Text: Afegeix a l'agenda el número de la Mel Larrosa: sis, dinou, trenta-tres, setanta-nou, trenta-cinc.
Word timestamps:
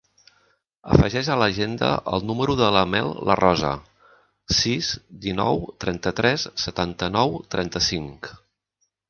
Afegeix 0.93 1.27
a 1.33 1.35
l'agenda 1.41 1.89
el 2.17 2.25
número 2.29 2.55
de 2.61 2.69
la 2.77 2.81
Mel 2.93 3.09
Larrosa: 3.31 3.75
sis, 4.61 4.91
dinou, 5.27 5.63
trenta-tres, 5.87 6.49
setanta-nou, 6.65 7.39
trenta-cinc. 7.57 8.35